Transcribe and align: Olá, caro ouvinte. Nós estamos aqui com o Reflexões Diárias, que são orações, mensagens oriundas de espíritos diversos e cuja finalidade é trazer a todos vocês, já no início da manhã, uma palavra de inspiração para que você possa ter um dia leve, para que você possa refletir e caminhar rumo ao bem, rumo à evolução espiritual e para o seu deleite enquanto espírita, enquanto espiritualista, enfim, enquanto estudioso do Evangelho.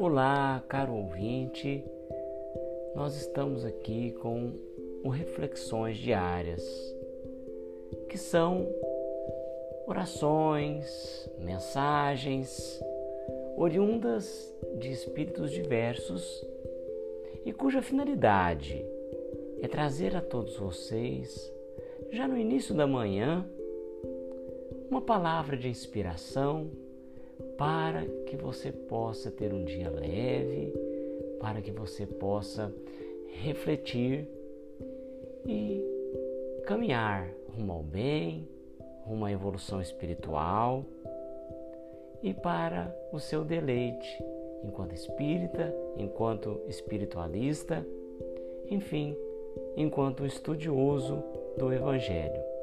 Olá, 0.00 0.62
caro 0.68 0.94
ouvinte. 0.94 1.84
Nós 2.94 3.16
estamos 3.16 3.64
aqui 3.64 4.12
com 4.12 4.52
o 5.02 5.08
Reflexões 5.08 5.98
Diárias, 5.98 6.62
que 8.08 8.16
são 8.16 8.68
orações, 9.88 11.28
mensagens 11.40 12.80
oriundas 13.56 14.56
de 14.78 14.92
espíritos 14.92 15.50
diversos 15.50 16.46
e 17.44 17.52
cuja 17.52 17.82
finalidade 17.82 18.86
é 19.60 19.66
trazer 19.66 20.14
a 20.16 20.20
todos 20.20 20.56
vocês, 20.58 21.52
já 22.12 22.28
no 22.28 22.38
início 22.38 22.72
da 22.72 22.86
manhã, 22.86 23.44
uma 24.88 25.02
palavra 25.02 25.56
de 25.56 25.68
inspiração 25.68 26.70
para 27.58 28.06
que 28.24 28.36
você 28.36 28.70
possa 28.70 29.32
ter 29.32 29.52
um 29.52 29.64
dia 29.64 29.90
leve, 29.90 30.72
para 31.40 31.60
que 31.60 31.72
você 31.72 32.06
possa 32.06 32.72
refletir 33.26 34.26
e 35.44 35.84
caminhar 36.64 37.28
rumo 37.54 37.72
ao 37.72 37.82
bem, 37.82 38.48
rumo 39.04 39.24
à 39.24 39.32
evolução 39.32 39.80
espiritual 39.80 40.84
e 42.22 42.32
para 42.32 42.96
o 43.12 43.18
seu 43.18 43.44
deleite 43.44 44.24
enquanto 44.62 44.94
espírita, 44.94 45.74
enquanto 45.96 46.60
espiritualista, 46.68 47.84
enfim, 48.70 49.16
enquanto 49.76 50.24
estudioso 50.24 51.22
do 51.56 51.72
Evangelho. 51.72 52.57